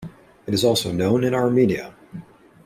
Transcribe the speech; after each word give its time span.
It 0.47 0.55
is 0.55 0.63
also 0.63 0.91
known 0.91 1.23
in 1.23 1.35
Armenia. 1.35 1.93